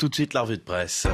Tout 0.00 0.08
de 0.08 0.14
suite, 0.14 0.34
la 0.34 0.42
revue 0.42 0.56
de 0.56 0.62
presse. 0.62 1.06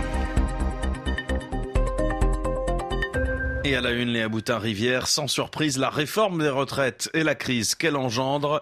Et 3.71 3.77
à 3.77 3.81
la 3.81 3.93
une, 3.93 4.09
Léa 4.09 4.29
Boutin-Rivière, 4.29 5.07
sans 5.07 5.29
surprise, 5.29 5.79
la 5.79 5.91
réforme 5.91 6.43
des 6.43 6.49
retraites 6.49 7.09
et 7.15 7.23
la 7.23 7.37
crise 7.37 7.77
qu'elle 7.77 7.95
engendre. 7.95 8.59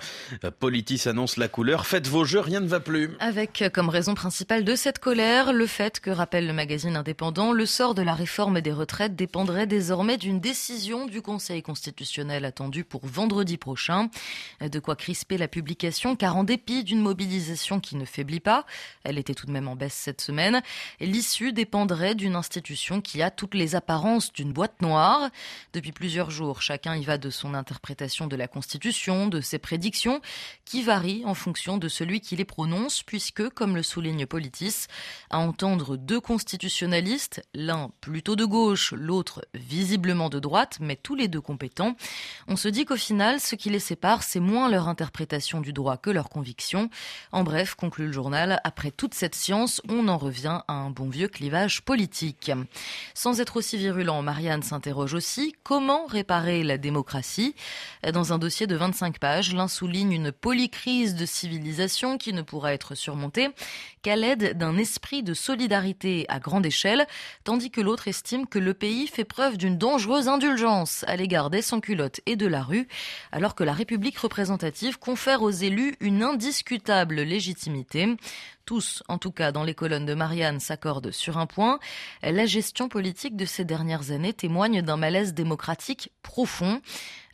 Politis 0.60 1.08
annonce 1.08 1.38
la 1.38 1.48
couleur. 1.48 1.86
Faites 1.86 2.06
vos 2.06 2.26
jeux, 2.26 2.40
rien 2.40 2.60
ne 2.60 2.68
va 2.68 2.78
plus. 2.78 3.16
Avec 3.18 3.64
comme 3.72 3.88
raison 3.88 4.14
principale 4.14 4.64
de 4.64 4.76
cette 4.76 4.98
colère, 4.98 5.54
le 5.54 5.66
fait 5.66 5.98
que, 6.00 6.10
rappelle 6.10 6.46
le 6.46 6.52
magazine 6.52 6.94
indépendant, 6.94 7.52
le 7.52 7.64
sort 7.64 7.94
de 7.94 8.02
la 8.02 8.12
réforme 8.12 8.60
des 8.60 8.70
retraites 8.70 9.16
dépendrait 9.16 9.66
désormais 9.66 10.18
d'une 10.18 10.40
décision 10.40 11.06
du 11.06 11.22
Conseil 11.22 11.62
constitutionnel 11.62 12.44
attendue 12.44 12.84
pour 12.84 13.06
vendredi 13.06 13.56
prochain. 13.56 14.10
De 14.60 14.78
quoi 14.78 14.94
crisper 14.94 15.38
la 15.38 15.48
publication, 15.48 16.16
car 16.16 16.36
en 16.36 16.44
dépit 16.44 16.84
d'une 16.84 17.00
mobilisation 17.00 17.80
qui 17.80 17.96
ne 17.96 18.04
faiblit 18.04 18.40
pas, 18.40 18.66
elle 19.04 19.16
était 19.16 19.32
tout 19.32 19.46
de 19.46 19.52
même 19.52 19.68
en 19.68 19.74
baisse 19.74 19.94
cette 19.94 20.20
semaine, 20.20 20.60
l'issue 21.00 21.54
dépendrait 21.54 22.14
d'une 22.14 22.36
institution 22.36 23.00
qui 23.00 23.22
a 23.22 23.30
toutes 23.30 23.54
les 23.54 23.74
apparences 23.74 24.34
d'une 24.34 24.52
boîte 24.52 24.82
noire 24.82 24.97
depuis 25.72 25.92
plusieurs 25.92 26.30
jours, 26.30 26.62
chacun 26.62 26.96
y 26.96 27.04
va 27.04 27.18
de 27.18 27.30
son 27.30 27.54
interprétation 27.54 28.26
de 28.26 28.36
la 28.36 28.48
Constitution, 28.48 29.26
de 29.26 29.40
ses 29.40 29.58
prédictions, 29.58 30.20
qui 30.64 30.82
varient 30.82 31.24
en 31.24 31.34
fonction 31.34 31.78
de 31.78 31.88
celui 31.88 32.20
qui 32.20 32.36
les 32.36 32.44
prononce, 32.44 33.02
puisque, 33.02 33.48
comme 33.50 33.76
le 33.76 33.82
souligne 33.82 34.26
Politis, 34.26 34.86
à 35.30 35.38
entendre 35.38 35.96
deux 35.96 36.20
constitutionnalistes, 36.20 37.42
l'un 37.54 37.90
plutôt 38.00 38.36
de 38.36 38.44
gauche, 38.44 38.92
l'autre 38.92 39.44
visiblement 39.54 40.28
de 40.28 40.38
droite, 40.38 40.78
mais 40.80 40.96
tous 40.96 41.14
les 41.14 41.28
deux 41.28 41.40
compétents, 41.40 41.96
on 42.46 42.56
se 42.56 42.68
dit 42.68 42.84
qu'au 42.84 42.96
final, 42.96 43.40
ce 43.40 43.54
qui 43.54 43.70
les 43.70 43.78
sépare, 43.78 44.22
c'est 44.22 44.40
moins 44.40 44.68
leur 44.68 44.88
interprétation 44.88 45.60
du 45.60 45.72
droit 45.72 45.96
que 45.96 46.10
leur 46.10 46.28
conviction. 46.28 46.90
En 47.32 47.44
bref, 47.44 47.74
conclut 47.74 48.06
le 48.06 48.12
journal, 48.12 48.60
après 48.64 48.90
toute 48.90 49.14
cette 49.14 49.34
science, 49.34 49.80
on 49.88 50.08
en 50.08 50.18
revient 50.18 50.60
à 50.66 50.72
un 50.72 50.90
bon 50.90 51.08
vieux 51.08 51.28
clivage 51.28 51.82
politique. 51.82 52.50
Sans 53.14 53.40
être 53.40 53.56
aussi 53.56 53.76
virulent, 53.76 54.22
Marianne 54.22 54.62
Saint 54.62 54.80
interroge 54.88 55.12
aussi 55.12 55.54
comment 55.64 56.06
réparer 56.06 56.62
la 56.62 56.78
démocratie? 56.78 57.54
Dans 58.10 58.32
un 58.32 58.38
dossier 58.38 58.66
de 58.66 58.74
25 58.74 59.18
pages, 59.18 59.52
l'un 59.52 59.68
souligne 59.68 60.12
une 60.12 60.32
polycrise 60.32 61.14
de 61.14 61.26
civilisation 61.26 62.16
qui 62.16 62.32
ne 62.32 62.40
pourra 62.40 62.72
être 62.72 62.94
surmontée 62.94 63.50
qu'à 64.00 64.16
l'aide 64.16 64.56
d'un 64.56 64.78
esprit 64.78 65.22
de 65.22 65.34
solidarité 65.34 66.24
à 66.30 66.40
grande 66.40 66.64
échelle, 66.64 67.06
tandis 67.44 67.70
que 67.70 67.82
l'autre 67.82 68.08
estime 68.08 68.46
que 68.46 68.58
le 68.58 68.72
pays 68.72 69.08
fait 69.08 69.24
preuve 69.24 69.58
d'une 69.58 69.76
dangereuse 69.76 70.26
indulgence 70.26 71.04
à 71.06 71.16
l'égard 71.16 71.50
des 71.50 71.60
sans-culottes 71.60 72.22
et 72.24 72.36
de 72.36 72.46
la 72.46 72.62
rue, 72.62 72.88
alors 73.30 73.54
que 73.54 73.64
la 73.64 73.74
République 73.74 74.16
représentative 74.16 74.98
confère 74.98 75.42
aux 75.42 75.50
élus 75.50 75.96
une 76.00 76.22
indiscutable 76.22 77.16
légitimité. 77.16 78.16
Tous, 78.68 79.02
en 79.08 79.16
tout 79.16 79.32
cas 79.32 79.50
dans 79.50 79.64
les 79.64 79.72
colonnes 79.72 80.04
de 80.04 80.12
Marianne, 80.12 80.60
s'accordent 80.60 81.10
sur 81.10 81.38
un 81.38 81.46
point. 81.46 81.78
La 82.22 82.44
gestion 82.44 82.90
politique 82.90 83.34
de 83.34 83.46
ces 83.46 83.64
dernières 83.64 84.10
années 84.10 84.34
témoigne 84.34 84.82
d'un 84.82 84.98
malaise 84.98 85.32
démocratique 85.32 86.12
profond. 86.22 86.82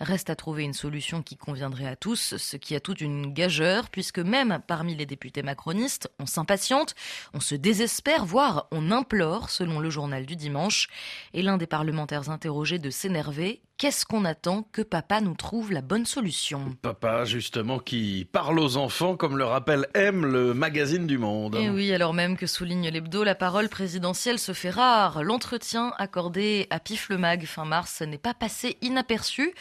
Reste 0.05 0.29
à 0.29 0.37
trouver 0.37 0.65
une 0.65 0.75
solution 0.75 1.23
qui 1.23 1.39
conviendrait 1.39 1.87
à 1.87 1.97
tous, 1.97 2.37
ce 2.37 2.57
qui 2.59 2.75
a 2.75 2.81
toute 2.81 3.01
une 3.01 3.33
gageure, 3.33 3.89
puisque 3.89 4.19
même 4.19 4.61
parmi 4.67 4.95
les 4.95 5.07
députés 5.07 5.43
macronistes, 5.43 6.11
on 6.19 6.27
s'impatiente, 6.27 6.95
on 7.33 7.41
se 7.41 7.55
désespère, 7.55 8.27
voire 8.27 8.67
on 8.71 8.91
implore, 8.91 9.49
selon 9.49 9.81
le 9.81 9.89
journal 9.89 10.27
du 10.27 10.37
dimanche. 10.37 10.89
Et 11.33 11.41
l'un 11.41 11.57
des 11.57 11.67
parlementaires 11.67 12.29
interrogés 12.29 12.79
de 12.79 12.91
s'énerver, 12.91 13.63
Qu'est-ce 13.77 14.07
qu'on 14.07 14.25
attend 14.25 14.63
que 14.71 14.83
papa 14.83 15.21
nous 15.21 15.35
trouve 15.35 15.73
la 15.73 15.81
bonne 15.81 16.07
solution? 16.07 16.77
Papa, 16.81 17.25
justement, 17.25 17.81
qui 17.81 18.25
parle 18.31 18.61
aux 18.61 18.77
enfants, 18.77 19.17
comme 19.17 19.37
le 19.37 19.45
rappelle 19.45 19.89
M, 19.95 20.25
le 20.25 20.55
magazine 20.55 21.09
du 21.09 21.19
monde. 21.19 21.57
Et 21.57 21.71
oui, 21.71 21.93
alors 21.93 22.15
même 22.15 22.37
que 22.37 22.47
souligne 22.47 22.89
l'hebdo, 22.89 23.25
la 23.25 23.35
parole 23.35 23.69
présidentielle 23.69 24.39
se 24.39 24.53
fait 24.53 24.71
rare. 24.71 25.25
L'entretien 25.25 25.93
accordé 25.99 26.69
à 26.71 26.79
Pif 26.79 27.09
le 27.09 27.19
Mag 27.19 27.47
fin 27.47 27.65
mars 27.65 28.01
n'est 28.03 28.17
pas 28.17 28.33
passé 28.33 28.79
inaperçu. 28.81 29.53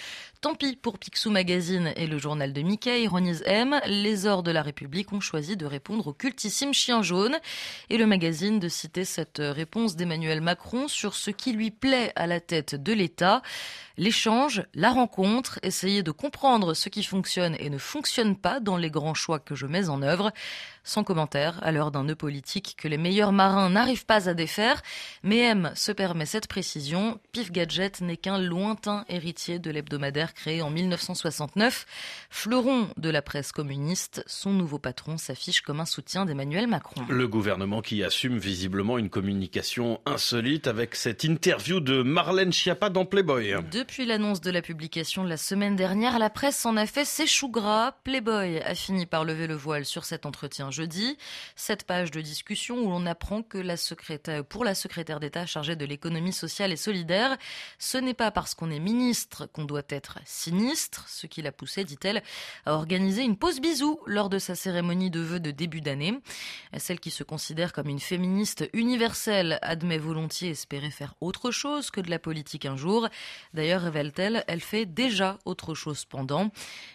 Tant 0.44 0.56
pis 0.56 0.76
pour 0.76 1.00
Picsou 1.00 1.32
Magazine 1.32 1.94
et 1.96 2.06
le 2.06 2.18
journal 2.18 2.52
de 2.52 2.62
Mickey, 2.62 3.04
ironise 3.04 3.44
M. 3.46 3.80
Les 3.86 4.28
ors 4.28 4.44
de 4.44 4.52
la 4.52 4.62
République 4.62 5.14
ont 5.14 5.22
choisi 5.22 5.56
de 5.56 5.66
répondre 5.66 6.08
au 6.08 6.14
cultissime 6.14 6.74
chien 6.74 7.02
jaune 7.02 7.40
et 7.90 7.98
le 7.98 8.06
magazine 8.06 8.60
de 8.60 8.68
citer 8.68 9.06
cette 9.06 9.38
réponse 9.40 9.96
d'Emmanuel 9.96 10.42
Macron 10.42 10.90
sur 10.90 11.14
ce 11.14 11.32
qui 11.32 11.54
lui 11.54 11.72
plaît 11.72 12.12
à 12.18 12.28
la 12.28 12.42
tête 12.42 12.76
de 12.76 12.92
l'État. 12.92 13.42
L'échange, 13.96 14.66
la 14.74 14.92
rencontre, 14.92 15.60
essayer 15.64 16.04
de 16.04 16.12
comprendre 16.12 16.74
ce 16.74 16.90
qui 16.90 17.04
fonctionne 17.04 17.56
et 17.60 17.70
ne 17.70 17.78
fonctionne 17.78 18.36
pas 18.36 18.60
dans 18.60 18.76
les 18.76 18.92
grands 18.92 19.14
choix 19.14 19.40
que 19.40 19.56
je 19.56 19.66
mets 19.66 19.88
en 19.88 20.02
œuvre. 20.02 20.34
Sans 20.86 21.06
commentaire, 21.06 21.60
à 21.64 21.72
l'heure 21.72 21.92
d'un 21.92 22.04
nœud 22.04 22.16
politique 22.16 22.76
que 22.78 22.90
les 22.90 22.98
meilleurs 22.98 23.32
marins 23.32 23.70
n'arrivent 23.70 24.06
pas 24.06 24.28
à 24.28 24.34
défaire, 24.34 24.82
mais 25.24 25.38
M 25.38 25.72
se 25.76 25.94
permet 25.94 26.26
cette 26.26 26.48
précision, 26.48 27.22
Pif 27.32 27.54
Gadget 27.54 28.02
n'est 28.02 28.18
qu'un 28.18 28.38
lointain 28.38 29.06
héritier 29.08 29.60
de 29.60 29.72
l'hebdomadaire 29.72 30.34
créé 30.34 30.62
en 30.62 30.70
1969. 30.70 31.86
Fleuron 32.30 32.90
de 32.98 33.10
la 33.10 33.22
presse 33.22 33.54
communiste, 33.54 34.26
son 34.28 34.52
nouveau 34.52 34.78
patron 34.78 35.18
s'affiche 35.18 35.62
comme 35.62 35.80
un 35.80 35.86
soutien 35.86 36.26
d'Emmanuel 36.26 36.68
Macron. 36.68 37.06
Le 37.08 37.30
gouvernement 37.30 37.82
qui 37.82 38.04
assume 38.04 38.38
visiblement 38.38 38.98
une 38.98 39.10
communication 39.10 40.02
insolite 40.06 40.68
avec 40.68 40.96
cette 40.96 41.24
interview 41.24 41.80
de 41.80 42.04
Marlène 42.04 42.52
Schiappa 42.52 42.90
dans 42.90 43.06
Playboy. 43.06 43.56
Depuis 43.72 44.06
l'annonce 44.06 44.42
de 44.42 44.52
la 44.52 44.62
publication 44.62 45.24
de 45.24 45.30
la 45.30 45.38
semaine 45.38 45.78
dernière, 45.78 46.20
la 46.20 46.30
presse 46.30 46.66
en 46.66 46.76
a 46.76 46.86
fait 46.86 47.06
ses 47.06 47.26
choux 47.26 47.50
gras. 47.50 47.94
Playboy 48.04 48.60
a 48.60 48.76
fini 48.76 49.06
par 49.06 49.24
lever 49.24 49.48
le 49.48 49.56
voile 49.56 49.86
sur 49.86 50.04
cet 50.04 50.26
entretien 50.26 50.72
jeudi. 50.74 51.18
Cette 51.56 51.86
page 51.86 52.12
de 52.12 52.20
discussion 52.20 52.80
où 52.80 52.90
l'on 52.90 53.06
apprend 53.06 53.44
que 53.44 53.62
pour 54.42 54.66
la 54.66 54.76
secrétaire 54.76 55.20
d'État 55.20 55.46
chargée 55.46 55.76
de 55.76 55.86
l'économie 55.86 56.34
sociale 56.34 56.74
et 56.74 56.76
solidaire, 56.76 57.38
ce 57.80 57.98
n'est 57.98 58.14
pas 58.14 58.32
parce 58.32 58.56
qu'on 58.56 58.72
est 58.72 58.80
ministre 58.80 59.46
qu'on 59.46 59.66
doit 59.66 59.84
être 59.90 60.20
sinistre, 60.26 61.08
ce 61.08 61.28
qui 61.28 61.42
l'a 61.42 61.52
poussé, 61.52 61.84
dit-elle, 61.84 62.24
à 62.66 62.74
organiser 62.74 63.24
une 63.24 63.38
pause 63.38 63.62
bisou 63.62 64.00
lors 64.06 64.30
de 64.30 64.40
sa 64.40 64.56
cérémonie 64.56 65.10
de 65.10 65.22
vœux 65.22 65.40
de 65.40 65.52
début 65.52 65.82
d'année. 65.82 66.20
Celle 66.78 67.00
qui 67.00 67.12
se 67.12 67.24
considère 67.24 67.72
comme 67.72 67.88
une 67.88 68.00
féministe 68.00 68.68
universelle 68.74 69.60
admet 69.62 69.98
volontiers 69.98 70.50
espérer 70.50 70.90
faire 70.90 71.16
autre 71.22 71.52
chose 71.52 71.92
que 71.92 72.02
de 72.02 72.10
la 72.10 72.20
politique 72.20 72.66
un 72.66 72.76
jour. 72.76 73.08
D'ailleurs, 73.54 73.82
révèle-t-elle, 73.82 74.44
elle 74.48 74.62
fait 74.62 74.86
déjà 74.86 75.38
autre 75.46 75.74
chose 75.76 76.06
pendant. 76.06 76.50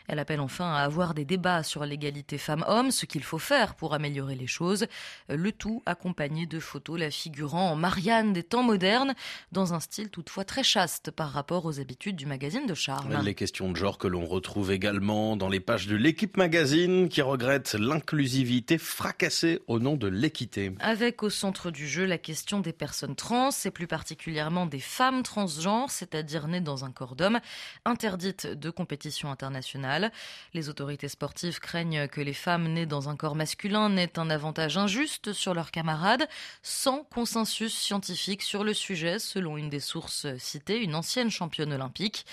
Elle 0.08 0.18
appelle 0.18 0.40
enfin 0.40 0.72
à 0.72 0.80
avoir 0.80 1.14
des 1.14 1.24
débats 1.24 1.62
sur 1.62 1.84
l'égalité 1.84 2.38
femmes-hommes, 2.38 2.90
ce 2.90 3.06
qu'il 3.06 3.22
faut 3.22 3.38
faire 3.38 3.67
pour 3.74 3.94
améliorer 3.94 4.34
les 4.34 4.46
choses. 4.46 4.86
Le 5.28 5.52
tout 5.52 5.82
accompagné 5.86 6.46
de 6.46 6.58
photos 6.58 6.98
la 6.98 7.10
figurant 7.10 7.70
en 7.70 7.76
Marianne 7.76 8.32
des 8.32 8.42
temps 8.42 8.62
modernes, 8.62 9.14
dans 9.52 9.74
un 9.74 9.80
style 9.80 10.10
toutefois 10.10 10.44
très 10.44 10.62
chaste 10.62 11.10
par 11.10 11.30
rapport 11.30 11.64
aux 11.64 11.80
habitudes 11.80 12.16
du 12.16 12.26
magazine 12.26 12.66
de 12.66 12.74
charme. 12.74 13.20
Les 13.22 13.34
questions 13.34 13.70
de 13.70 13.76
genre 13.76 13.98
que 13.98 14.08
l'on 14.08 14.26
retrouve 14.26 14.72
également 14.72 15.36
dans 15.36 15.48
les 15.48 15.60
pages 15.60 15.86
de 15.86 15.96
l'équipe 15.96 16.36
magazine 16.36 17.08
qui 17.08 17.22
regrette 17.22 17.74
l'inclusivité 17.74 18.78
fracassée 18.78 19.60
au 19.66 19.78
nom 19.78 19.96
de 19.96 20.08
l'équité. 20.08 20.72
Avec 20.80 21.22
au 21.22 21.30
centre 21.30 21.70
du 21.70 21.86
jeu 21.86 22.04
la 22.04 22.18
question 22.18 22.60
des 22.60 22.72
personnes 22.72 23.16
trans 23.16 23.50
et 23.64 23.70
plus 23.70 23.86
particulièrement 23.86 24.66
des 24.66 24.80
femmes 24.80 25.22
transgenres, 25.22 25.90
c'est-à-dire 25.90 26.48
nées 26.48 26.60
dans 26.60 26.84
un 26.84 26.90
corps 26.90 27.16
d'homme, 27.16 27.40
interdites 27.84 28.46
de 28.46 28.70
compétition 28.70 29.30
internationale. 29.30 30.12
Les 30.54 30.68
autorités 30.68 31.08
sportives 31.08 31.58
craignent 31.60 32.08
que 32.08 32.20
les 32.20 32.32
femmes 32.32 32.68
nées 32.68 32.86
dans 32.86 33.08
un 33.08 33.16
corps 33.16 33.34
masculin 33.34 33.57
n'aient 33.64 34.18
un 34.18 34.30
avantage 34.30 34.78
injuste 34.78 35.32
sur 35.32 35.52
leurs 35.52 35.70
camarades, 35.70 36.28
sans 36.62 37.02
consensus 37.04 37.74
scientifique 37.74 38.42
sur 38.42 38.62
le 38.62 38.72
sujet, 38.72 39.18
selon 39.18 39.56
une 39.56 39.68
des 39.68 39.80
sources 39.80 40.26
citées, 40.38 40.78
une 40.78 40.94
ancienne 40.94 41.30
championne 41.30 41.72
olympique. 41.72 42.24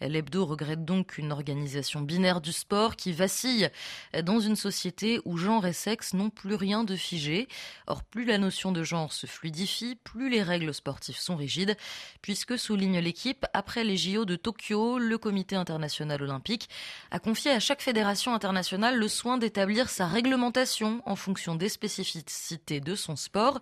L'hebdo 0.00 0.44
regrette 0.44 0.84
donc 0.84 1.16
une 1.16 1.32
organisation 1.32 2.00
binaire 2.00 2.40
du 2.40 2.52
sport 2.52 2.96
qui 2.96 3.12
vacille 3.12 3.70
dans 4.22 4.40
une 4.40 4.56
société 4.56 5.20
où 5.24 5.38
genre 5.38 5.66
et 5.66 5.72
sexe 5.72 6.12
n'ont 6.12 6.30
plus 6.30 6.54
rien 6.54 6.84
de 6.84 6.96
figé. 6.96 7.48
Or, 7.86 8.02
plus 8.02 8.24
la 8.24 8.38
notion 8.38 8.70
de 8.70 8.82
genre 8.82 9.12
se 9.12 9.26
fluidifie, 9.26 9.96
plus 10.04 10.28
les 10.28 10.42
règles 10.42 10.74
sportives 10.74 11.18
sont 11.18 11.36
rigides, 11.36 11.76
puisque, 12.20 12.58
souligne 12.58 12.98
l'équipe, 12.98 13.46
après 13.52 13.84
les 13.84 13.96
JO 13.96 14.24
de 14.24 14.36
Tokyo, 14.36 14.98
le 14.98 15.16
comité 15.18 15.56
international 15.56 16.22
olympique 16.22 16.68
a 17.10 17.18
confié 17.18 17.52
à 17.52 17.60
chaque 17.60 17.80
fédération 17.80 18.34
internationale 18.34 18.96
le 18.96 19.08
soin 19.08 19.38
d'établir 19.38 19.88
sa 19.88 20.06
réglementation 20.06 20.73
en 20.82 21.16
fonction 21.16 21.54
des 21.54 21.68
spécificités 21.68 22.80
de 22.80 22.94
son 22.94 23.16
sport 23.16 23.60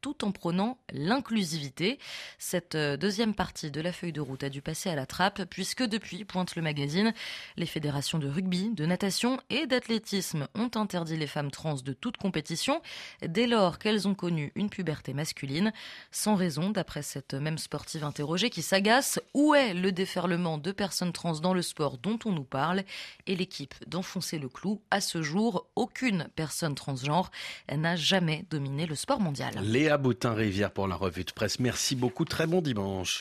tout 0.00 0.24
en 0.24 0.32
prônant 0.32 0.78
l'inclusivité. 0.92 1.98
Cette 2.38 2.74
euh, 2.74 2.96
deuxième 2.96 3.34
partie 3.34 3.70
de 3.70 3.80
la 3.80 3.92
feuille 3.92 4.12
de 4.12 4.20
route 4.20 4.42
a 4.42 4.48
dû 4.48 4.62
passer 4.62 4.90
à 4.90 4.94
la 4.94 5.06
trappe 5.06 5.44
puisque 5.44 5.82
depuis, 5.82 6.24
pointe 6.24 6.56
le 6.56 6.62
magazine, 6.62 7.12
les 7.56 7.66
fédérations 7.66 8.18
de 8.18 8.28
rugby, 8.28 8.70
de 8.70 8.86
natation 8.86 9.40
et 9.50 9.66
d'athlétisme 9.66 10.48
ont 10.54 10.70
interdit 10.74 11.16
les 11.16 11.26
femmes 11.26 11.50
trans 11.50 11.74
de 11.74 11.92
toute 11.92 12.16
compétition 12.16 12.80
dès 13.26 13.46
lors 13.46 13.78
qu'elles 13.78 14.08
ont 14.08 14.14
connu 14.14 14.52
une 14.54 14.70
puberté 14.70 15.12
masculine. 15.14 15.72
Sans 16.10 16.34
raison, 16.34 16.70
d'après 16.70 17.02
cette 17.02 17.34
même 17.34 17.58
sportive 17.58 18.04
interrogée 18.04 18.50
qui 18.50 18.62
s'agace, 18.62 19.20
où 19.34 19.54
est 19.54 19.74
le 19.74 19.92
déferlement 19.92 20.58
de 20.58 20.72
personnes 20.72 21.12
trans 21.12 21.38
dans 21.38 21.54
le 21.54 21.62
sport 21.62 21.98
dont 21.98 22.18
on 22.24 22.32
nous 22.32 22.44
parle? 22.44 22.84
Et 23.26 23.36
l'équipe 23.36 23.74
d'enfoncer 23.86 24.38
le 24.38 24.48
clou, 24.48 24.80
à 24.90 25.00
ce 25.00 25.22
jour, 25.22 25.66
aucune 25.76 26.28
personne 26.36 26.74
transgenre 26.74 27.30
n'a 27.70 27.96
jamais 27.96 28.44
dominé 28.50 28.86
le 28.86 28.94
sport 28.94 29.20
mondial. 29.20 29.54
Léa 29.90 29.98
Boutin-Rivière 29.98 30.70
pour 30.70 30.86
la 30.86 30.94
revue 30.94 31.24
de 31.24 31.32
presse. 31.32 31.58
Merci 31.58 31.96
beaucoup. 31.96 32.24
Très 32.24 32.46
bon 32.46 32.60
dimanche. 32.60 33.18